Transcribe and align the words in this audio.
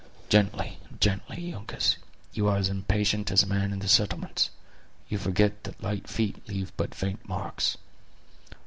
Gently, 0.29 0.79
gently, 0.99 1.53
Uncas, 1.53 1.97
you 2.33 2.47
are 2.47 2.57
as 2.57 2.69
impatient 2.69 3.29
as 3.31 3.43
a 3.43 3.45
man 3.45 3.71
in 3.71 3.77
the 3.77 3.87
settlements; 3.87 4.49
you 5.07 5.19
forget 5.19 5.63
that 5.65 5.83
light 5.83 6.07
feet 6.09 6.37
leave 6.47 6.73
but 6.75 6.95
faint 6.95 7.29
marks!" 7.29 7.77